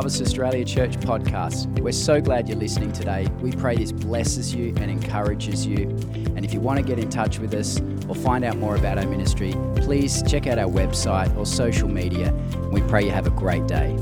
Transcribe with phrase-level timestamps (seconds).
[0.00, 1.78] Harvest Australia Church podcast.
[1.78, 3.26] We're so glad you're listening today.
[3.42, 5.90] We pray this blesses you and encourages you.
[6.36, 8.96] And if you want to get in touch with us or find out more about
[8.96, 12.32] our ministry, please check out our website or social media.
[12.72, 13.94] We pray you have a great day.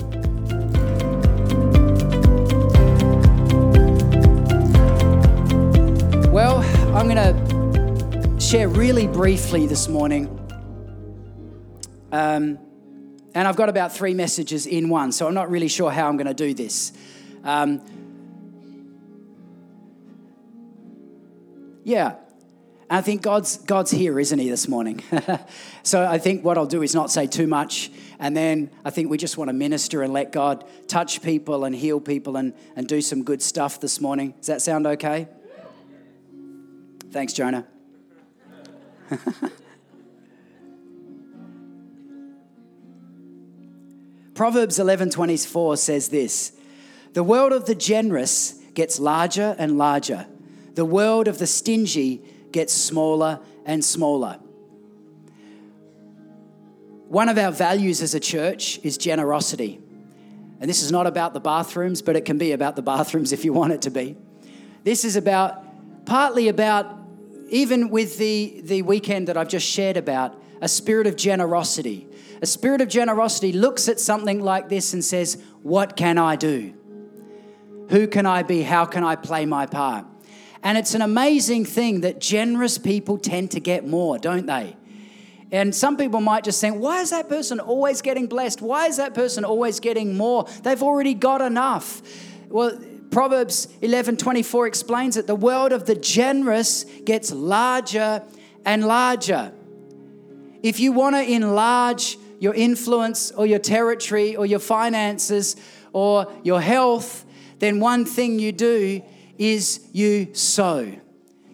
[6.30, 6.59] Well,
[6.96, 10.29] I'm going to share really briefly this morning.
[12.13, 12.61] Um,
[13.35, 16.17] and I've got about three messages in one, so I'm not really sure how I'm
[16.17, 16.93] going to do this.
[17.45, 17.82] Um,
[21.85, 22.17] yeah,
[22.91, 25.03] I think God's God's here, isn't He, this morning?
[25.83, 29.11] so I think what I'll do is not say too much, and then I think
[29.11, 32.89] we just want to minister and let God touch people and heal people and, and
[32.89, 34.33] do some good stuff this morning.
[34.39, 35.28] Does that sound okay?
[37.11, 37.67] Thanks, Jonah.
[44.39, 46.53] Proverbs 11:24 says this:
[47.12, 50.28] "The world of the generous gets larger and larger.
[50.77, 52.22] The world of the stingy
[52.53, 54.39] gets smaller and smaller."
[57.08, 59.80] One of our values as a church is generosity.
[60.61, 63.45] And this is not about the bathrooms, but it can be about the bathrooms if
[63.45, 64.17] you want it to be.
[64.84, 65.64] This is about
[66.06, 66.86] partly about
[67.50, 72.08] even with the, the weekend that I've just shared about, a spirit of generosity
[72.41, 76.75] a spirit of generosity looks at something like this and says, What can I do?
[77.91, 78.62] Who can I be?
[78.62, 80.05] How can I play my part?
[80.62, 84.77] And it's an amazing thing that generous people tend to get more, don't they?
[85.50, 88.61] And some people might just think, why is that person always getting blessed?
[88.61, 90.47] Why is that person always getting more?
[90.62, 92.02] They've already got enough.
[92.48, 92.78] Well,
[93.11, 95.27] Proverbs 11 24 explains it.
[95.27, 98.23] The world of the generous gets larger
[98.67, 99.52] and larger.
[100.62, 105.57] If you want to enlarge your influence or your territory or your finances
[105.92, 107.24] or your health,
[107.58, 109.02] then one thing you do
[109.39, 110.92] is you sow.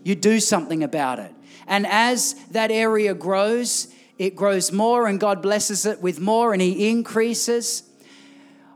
[0.03, 1.35] You do something about it.
[1.67, 3.89] And as that area grows,
[4.19, 7.83] it grows more and God blesses it with more and He increases.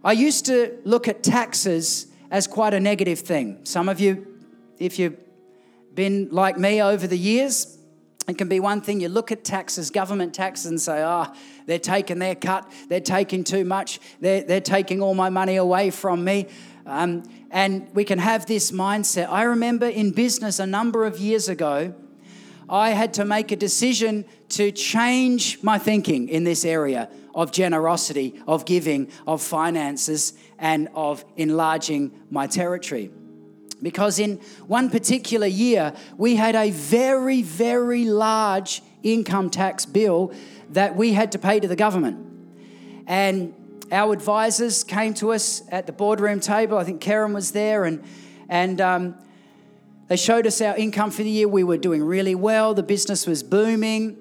[0.03, 3.61] I used to look at taxes as quite a negative thing.
[3.65, 4.27] Some of you,
[4.79, 5.17] if you've
[5.95, 7.78] been like me over the years,
[8.29, 11.33] it can be one thing you look at taxes, government taxes, and say, oh,
[11.65, 15.91] they're taking their cut, they're taking too much, they're, they're taking all my money away
[15.91, 16.47] from me.
[16.85, 19.29] Um, and we can have this mindset.
[19.31, 21.95] I remember in business a number of years ago,
[22.69, 28.35] I had to make a decision to change my thinking in this area of generosity,
[28.47, 33.11] of giving, of finances, and of enlarging my territory.
[33.83, 40.33] Because in one particular year, we had a very, very large income tax bill
[40.71, 42.27] that we had to pay to the government.
[43.07, 43.55] And
[43.91, 46.77] our advisors came to us at the boardroom table.
[46.77, 48.05] I think Karen was there, and,
[48.49, 49.15] and um,
[50.09, 51.49] they showed us our income for the year.
[51.49, 54.19] We were doing really well, the business was booming.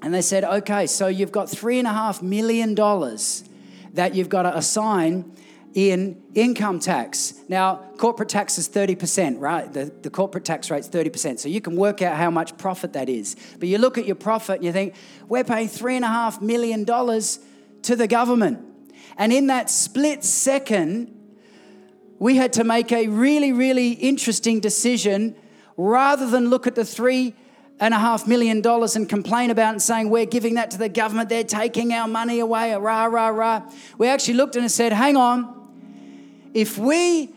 [0.00, 2.74] And they said, okay, so you've got $3.5 million
[3.94, 5.30] that you've got to assign
[5.74, 7.34] in income tax.
[7.48, 9.72] Now, corporate tax is 30%, right?
[9.72, 11.38] The, the corporate tax rate's 30%.
[11.38, 13.36] So you can work out how much profit that is.
[13.58, 14.94] But you look at your profit and you think,
[15.28, 18.64] we're paying $3.5 million to the government.
[19.16, 21.18] And in that split second,
[22.18, 25.34] we had to make a really, really interesting decision
[25.76, 27.34] rather than look at the three
[27.80, 30.88] and a half million dollars and complain about and saying we're giving that to the
[30.88, 33.62] government, they're taking our money away, rah, rah, rah.
[33.98, 35.61] We actually looked and said, hang on,
[36.54, 37.34] if we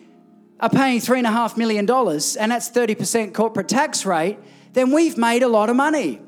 [0.60, 4.38] are paying $3.5 million and that's 30% corporate tax rate,
[4.74, 6.22] then we've made a lot of money.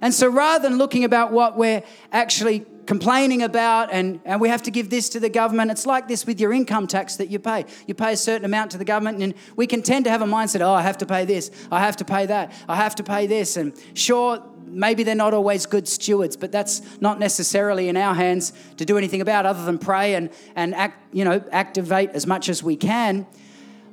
[0.00, 4.62] And so rather than looking about what we're actually complaining about and, and we have
[4.62, 7.38] to give this to the government, it's like this with your income tax that you
[7.38, 7.64] pay.
[7.86, 10.26] You pay a certain amount to the government, and we can tend to have a
[10.26, 13.02] mindset oh, I have to pay this, I have to pay that, I have to
[13.02, 13.56] pay this.
[13.56, 14.42] And sure,
[14.74, 18.98] maybe they're not always good stewards, but that's not necessarily in our hands to do
[18.98, 22.76] anything about other than pray and, and act, you know, activate as much as we
[22.76, 23.26] can.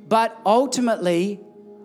[0.08, 1.36] But ultimately,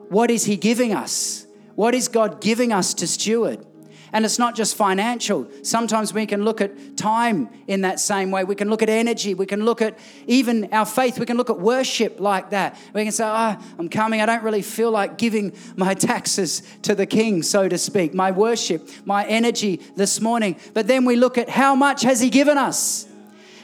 [0.09, 1.45] what is He giving us?
[1.75, 3.65] What is God giving us to steward?
[4.13, 5.47] And it's not just financial.
[5.63, 8.43] Sometimes we can look at time in that same way.
[8.43, 9.33] We can look at energy.
[9.33, 11.19] We can look at even our faith.
[11.19, 12.77] We can look at worship like that.
[12.93, 14.21] We can say, Oh, I'm coming.
[14.21, 18.31] I don't really feel like giving my taxes to the king, so to speak, my
[18.31, 20.57] worship, my energy this morning.
[20.73, 23.07] But then we look at how much has he given us?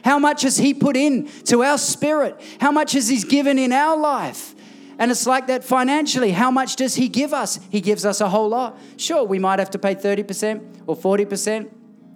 [0.03, 2.39] How much has he put in to our spirit?
[2.59, 4.52] How much has he given in our life?
[4.99, 6.31] And it's like that financially.
[6.31, 7.59] How much does He give us?
[7.69, 8.77] He gives us a whole lot.
[8.97, 11.69] Sure, we might have to pay 30% or 40%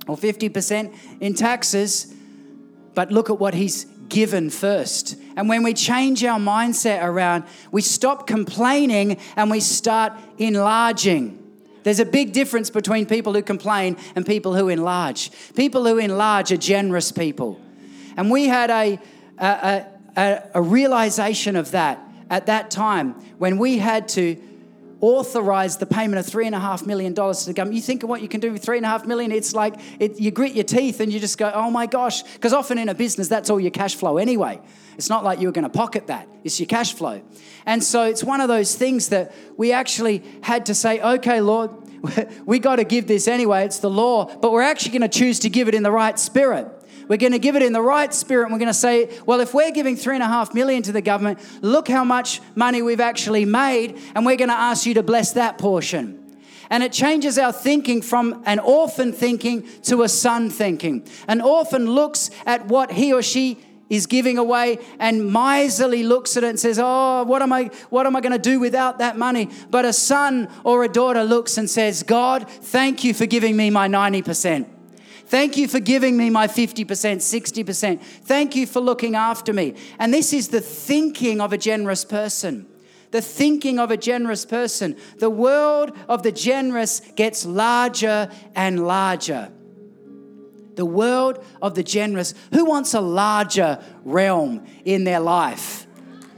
[0.08, 2.14] or 50% in taxes,
[2.94, 5.18] but look at what He's given first.
[5.36, 11.44] And when we change our mindset around, we stop complaining and we start enlarging.
[11.84, 15.32] There's a big difference between people who complain and people who enlarge.
[15.56, 17.60] People who enlarge are generous people.
[18.18, 19.00] And we had a,
[19.38, 19.86] a,
[20.18, 24.38] a, a realization of that at that time when we had to
[25.00, 27.76] authorize the payment of three and a half million dollars to the government.
[27.76, 29.76] You think of what you can do with three and a half million, it's like
[30.00, 32.24] it, you grit your teeth and you just go, oh my gosh.
[32.24, 34.60] Because often in a business, that's all your cash flow anyway.
[34.98, 37.22] It's not like you were going to pocket that, it's your cash flow.
[37.66, 41.72] And so it's one of those things that we actually had to say, okay, Lord,
[42.46, 43.66] we got to give this anyway.
[43.66, 46.18] It's the law, but we're actually going to choose to give it in the right
[46.18, 46.68] spirit.
[47.08, 48.46] We're going to give it in the right spirit.
[48.46, 50.92] And we're going to say, well, if we're giving three and a half million to
[50.92, 53.98] the government, look how much money we've actually made.
[54.16, 56.24] And we're going to ask you to bless that portion.
[56.70, 61.08] And it changes our thinking from an orphan thinking to a son thinking.
[61.28, 66.44] An orphan looks at what he or she is giving away and miserly looks at
[66.44, 69.18] it and says, "Oh, what am I what am I going to do without that
[69.18, 73.56] money?" But a son or a daughter looks and says, "God, thank you for giving
[73.56, 74.77] me my 90%.
[75.28, 78.00] Thank you for giving me my 50%, 60%.
[78.00, 79.76] Thank you for looking after me.
[80.00, 82.66] And this is the thinking of a generous person.
[83.12, 84.96] The thinking of a generous person.
[85.18, 89.52] The world of the generous gets larger and larger.
[90.76, 92.34] The world of the generous.
[92.54, 95.88] Who wants a larger realm in their life?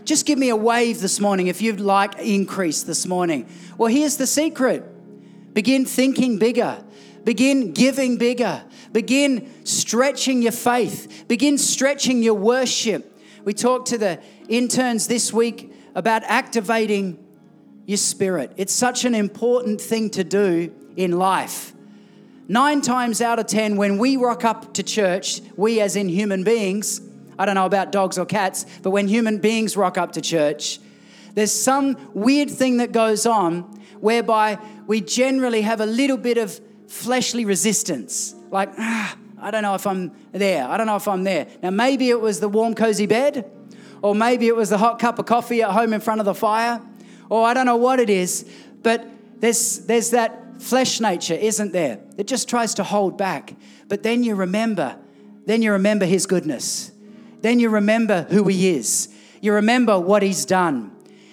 [0.04, 3.48] Just give me a wave this morning if you'd like increase this morning.
[3.78, 4.84] Well, here's the secret
[5.54, 6.84] begin thinking bigger,
[7.24, 13.18] begin giving bigger, Begin stretching your faith, begin stretching your worship.
[13.44, 17.24] We talked to the interns this week about activating
[17.86, 18.54] your spirit.
[18.58, 21.74] It's such an important thing to do in life.
[22.48, 26.44] Nine times out of 10, when we rock up to church, we as in human
[26.44, 27.00] beings,
[27.38, 30.80] I don't know about dogs or cats, but when human beings rock up to church,
[31.36, 33.62] there's some weird thing that goes on
[34.00, 34.58] whereby
[34.88, 39.88] we generally have a little bit of fleshly resistance like, ah, I don't know if
[39.88, 40.68] I'm there.
[40.68, 41.48] I don't know if I'm there.
[41.62, 43.50] Now, maybe it was the warm, cozy bed,
[44.02, 46.34] or maybe it was the hot cup of coffee at home in front of the
[46.34, 46.82] fire,
[47.30, 48.50] or I don't know what it is,
[48.82, 49.06] but
[49.40, 52.00] there's, there's that flesh nature, isn't there?
[52.18, 53.56] It just tries to hold back.
[53.88, 54.98] But then you remember,
[55.46, 56.92] then you remember His goodness.
[57.42, 59.10] Then you remember who He is.
[59.42, 60.92] You remember what He's done.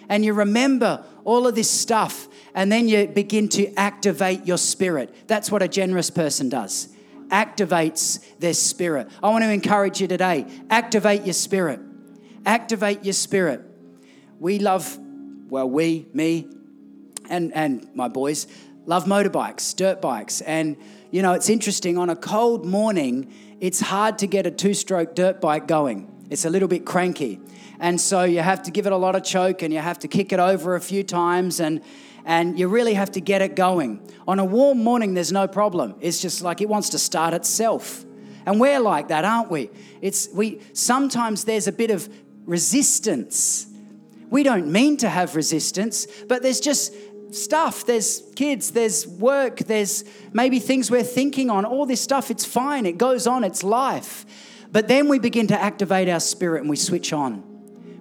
[0.09, 2.25] And you remember all of this stuff.
[2.56, 5.14] And then you begin to activate your spirit.
[5.29, 6.88] That's what a generous person does
[7.29, 9.08] activates their spirit.
[9.20, 11.81] I want to encourage you today activate your spirit.
[12.44, 13.62] Activate your spirit.
[14.38, 14.99] We love,
[15.49, 16.49] well, we, me,
[17.29, 18.47] and, and my boys
[18.85, 20.41] love motorbikes, dirt bikes.
[20.43, 20.76] And,
[21.11, 25.14] you know, it's interesting on a cold morning, it's hard to get a two stroke
[25.17, 26.12] dirt bike going.
[26.31, 27.41] It's a little bit cranky.
[27.81, 30.09] And so you have to give it a lot of choke and you have to
[30.09, 31.59] kick it over a few times.
[31.59, 31.82] And,
[32.26, 34.06] and you really have to get it going.
[34.26, 35.94] On a warm morning, there's no problem.
[36.00, 38.05] It's just like it wants to start itself.
[38.44, 39.70] And we're like that, aren't we?
[40.02, 42.08] It's we sometimes there's a bit of
[42.44, 43.69] resistance.
[44.28, 46.93] We don't mean to have resistance, but there's just
[47.31, 47.87] stuff.
[47.87, 50.02] There's kids, there's work, there's
[50.33, 51.64] maybe things we're thinking on.
[51.64, 52.87] All this stuff, it's fine.
[52.87, 54.26] It goes on, it's life.
[54.73, 57.46] But then we begin to activate our spirit and we switch on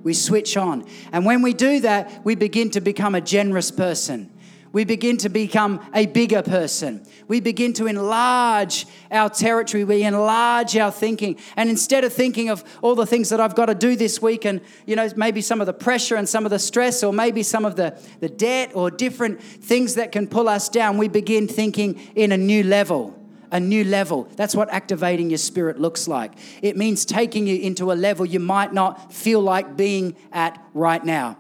[0.06, 0.86] we switch on.
[1.12, 4.32] And when we do that, we begin to become a generous person.
[4.72, 7.04] We begin to become a bigger person.
[7.28, 9.84] We begin to enlarge our territory.
[9.84, 11.40] We enlarge our thinking.
[11.56, 14.46] And instead of thinking of all the things that I've got to do this week
[14.46, 17.42] and, you know, maybe some of the pressure and some of the stress or maybe
[17.42, 21.48] some of the, the debt or different things that can pull us down, we begin
[21.48, 24.28] thinking in a new level a new level.
[24.36, 26.34] That's what activating your spirit looks like.
[26.62, 31.04] It means taking you into a level you might not feel like being at right
[31.04, 31.38] now.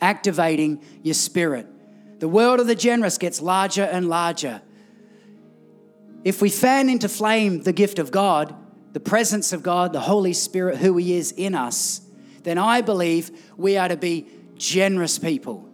[0.00, 1.66] Activating your spirit.
[2.20, 4.62] The world of the generous gets larger and larger.
[6.24, 8.54] If we fan into flame the gift of God,
[8.92, 12.00] the presence of God, the Holy Spirit, who He is in us,
[12.42, 14.26] then I believe we are to be
[14.56, 15.68] generous people.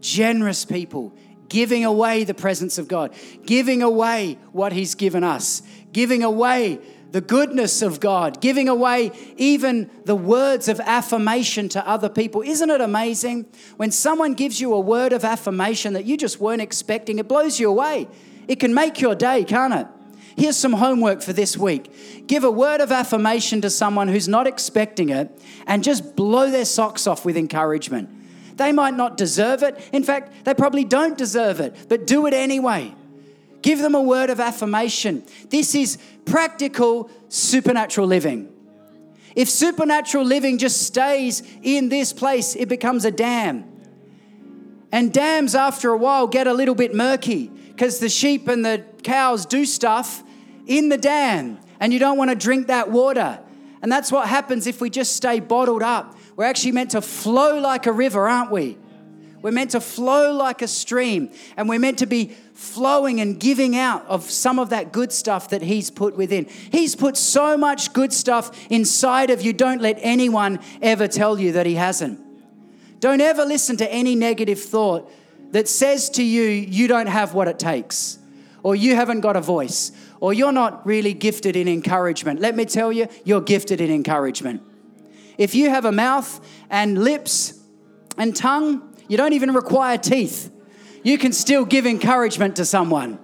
[0.00, 1.14] Generous people
[1.52, 5.60] giving away the presence of God, giving away what He's given us,
[5.92, 6.80] giving away
[7.10, 12.40] the goodness of God, giving away even the words of affirmation to other people.
[12.40, 13.44] Isn't it amazing?
[13.76, 17.60] When someone gives you a word of affirmation that you just weren't expecting, it blows
[17.60, 18.08] you away.
[18.48, 19.86] It can make your day, can't it?
[20.38, 22.26] Here's some homework for this week.
[22.26, 26.64] Give a word of affirmation to someone who's not expecting it and just blow their
[26.64, 28.21] socks off with encouragement.
[28.56, 29.78] They might not deserve it.
[29.92, 32.94] In fact, they probably don't deserve it, but do it anyway.
[33.62, 35.24] Give them a word of affirmation.
[35.50, 38.52] This is practical supernatural living.
[39.34, 43.64] If supernatural living just stays in this place, it becomes a dam.
[44.90, 48.84] And dams, after a while, get a little bit murky because the sheep and the
[49.02, 50.22] cows do stuff
[50.66, 53.40] in the dam, and you don't want to drink that water.
[53.80, 56.16] And that's what happens if we just stay bottled up.
[56.36, 58.78] We're actually meant to flow like a river, aren't we?
[59.42, 63.76] We're meant to flow like a stream, and we're meant to be flowing and giving
[63.76, 66.46] out of some of that good stuff that He's put within.
[66.70, 69.52] He's put so much good stuff inside of you.
[69.52, 72.20] Don't let anyone ever tell you that He hasn't.
[73.00, 75.10] Don't ever listen to any negative thought
[75.50, 78.18] that says to you, you don't have what it takes,
[78.62, 82.38] or you haven't got a voice, or you're not really gifted in encouragement.
[82.40, 84.62] Let me tell you, you're gifted in encouragement.
[85.38, 87.58] If you have a mouth and lips
[88.16, 90.50] and tongue, you don't even require teeth.
[91.02, 93.18] You can still give encouragement to someone.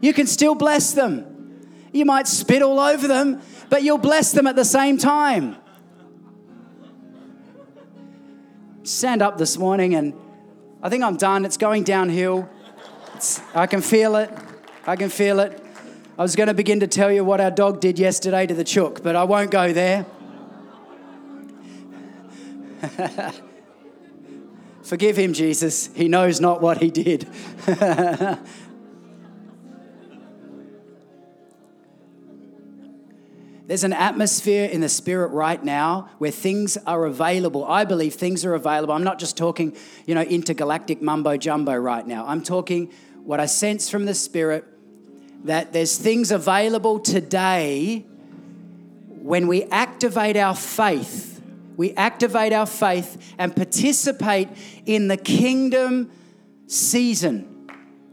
[0.00, 1.68] You can still bless them.
[1.92, 3.40] You might spit all over them,
[3.70, 5.56] but you'll bless them at the same time.
[8.82, 10.14] Stand up this morning, and
[10.82, 11.44] I think I'm done.
[11.44, 12.48] It's going downhill.
[13.14, 14.30] It's, I can feel it.
[14.86, 15.62] I can feel it.
[16.18, 18.64] I was going to begin to tell you what our dog did yesterday to the
[18.64, 20.06] chook, but I won't go there.
[24.82, 25.88] Forgive him, Jesus.
[25.94, 27.28] He knows not what he did.
[33.66, 37.64] There's an atmosphere in the spirit right now where things are available.
[37.64, 38.94] I believe things are available.
[38.94, 39.76] I'm not just talking,
[40.06, 42.24] you know, intergalactic mumbo jumbo right now.
[42.28, 42.92] I'm talking
[43.24, 44.64] what I sense from the spirit
[45.44, 48.06] that there's things available today
[49.08, 51.35] when we activate our faith
[51.76, 54.48] we activate our faith and participate
[54.86, 56.10] in the kingdom
[56.66, 57.68] season.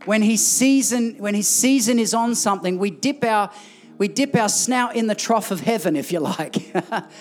[0.06, 3.52] When his season, when his season is on something, we dip our
[3.98, 6.74] we dip our snout in the trough of heaven, if you like.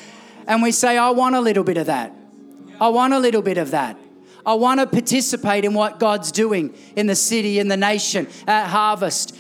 [0.47, 2.13] and we say, I want a little bit of that.
[2.81, 3.97] I want a little bit of that.
[4.45, 8.67] I want to participate in what God's doing in the city, in the nation, at
[8.67, 9.37] harvest.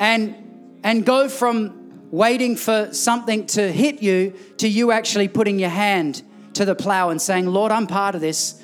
[0.00, 1.77] And and go from
[2.10, 6.22] waiting for something to hit you to you actually putting your hand
[6.54, 8.60] to the plow and saying, Lord, I'm part of this.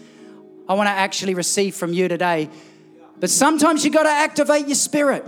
[0.68, 2.48] I want to actually receive from you today.
[3.20, 5.24] But sometimes you got to activate your spirit.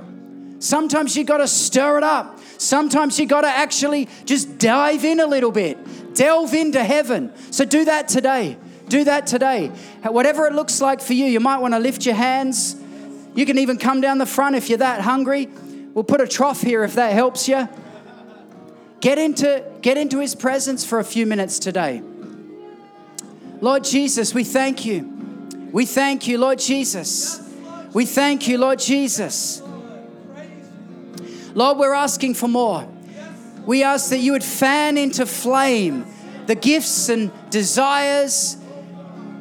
[0.58, 2.40] Sometimes you got to stir it up.
[2.58, 7.32] Sometimes you got to actually just dive in a little bit, delve into heaven.
[7.52, 8.56] So do that today.
[8.88, 9.68] Do that today.
[10.02, 12.76] Whatever it looks like for you, you might want to lift your hands.
[13.34, 15.48] You can even come down the front if you're that hungry.
[15.92, 17.68] We'll put a trough here if that helps you.
[19.06, 22.02] Get into, get into his presence for a few minutes today.
[23.60, 25.68] Lord Jesus, we thank you.
[25.70, 27.40] We thank you, Lord Jesus.
[27.92, 29.62] We thank you, Lord Jesus.
[31.54, 32.84] Lord, we're asking for more.
[33.64, 36.04] We ask that you would fan into flame
[36.46, 38.56] the gifts and desires.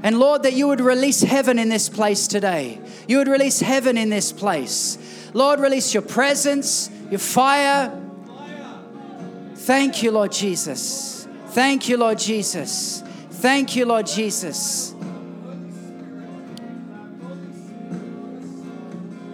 [0.04, 2.80] And Lord, that you would release heaven in this place today.
[3.08, 5.00] You would release heaven in this place.
[5.34, 8.05] Lord, release your presence, your fire,
[9.66, 11.28] Thank you, Lord Jesus.
[11.48, 13.02] Thank you, Lord Jesus.
[13.32, 14.94] Thank you, Lord Jesus.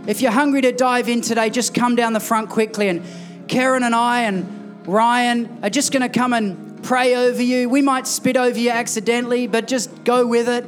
[0.08, 2.88] If you're hungry to dive in today, just come down the front quickly.
[2.88, 3.04] And
[3.50, 7.68] Karen and I and Ryan are just going to come and pray over you.
[7.68, 10.66] We might spit over you accidentally, but just go with it.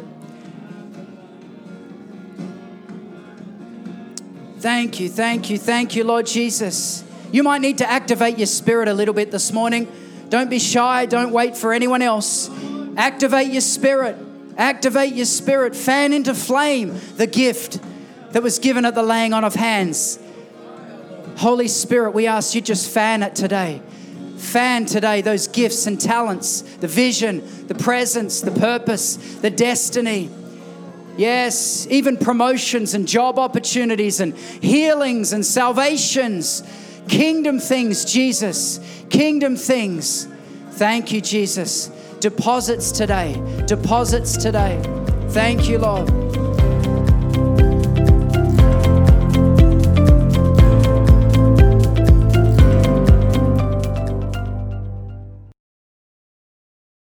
[4.59, 7.05] Thank you, thank you, thank you, Lord Jesus.
[7.33, 9.91] You might need to activate your spirit a little bit this morning.
[10.29, 11.07] Don't be shy.
[11.07, 12.47] Don't wait for anyone else.
[12.95, 14.15] Activate your spirit.
[14.55, 15.75] Activate your spirit.
[15.75, 17.79] Fan into flame the gift
[18.33, 20.19] that was given at the laying on of hands.
[21.37, 23.81] Holy Spirit, we ask you just fan it today.
[24.37, 30.29] Fan today those gifts and talents, the vision, the presence, the purpose, the destiny.
[31.17, 36.61] Yes, even promotions and job opportunities and healings and salvations
[37.07, 38.79] Kingdom things, Jesus.
[39.09, 40.27] Kingdom things.
[40.71, 41.87] Thank you, Jesus.
[42.19, 43.33] Deposits today.
[43.67, 44.81] Deposits today.
[45.29, 46.22] Thank you, Lord.